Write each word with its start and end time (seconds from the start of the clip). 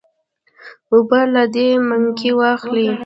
اوبۀ 0.93 1.21
له 1.33 1.43
دې 1.53 1.67
منګي 1.87 2.31
واخله 2.39 2.93